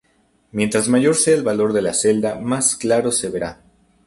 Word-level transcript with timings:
Mientras 0.51 0.87
mayor 0.89 1.13
sea 1.13 1.35
el 1.35 1.43
valor 1.43 1.73
de 1.73 1.83
la 1.83 1.93
celda 1.93 2.33
más 2.39 2.75
claro 2.75 3.11
se 3.11 3.29
verá. 3.29 3.61